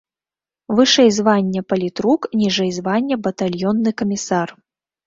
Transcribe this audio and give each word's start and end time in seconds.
Вышэй 0.79 1.09
звання 1.17 1.61
палітрук, 1.75 2.21
ніжэй 2.43 2.71
звання 2.81 3.15
батальённы 3.29 3.89
камісар. 4.03 4.61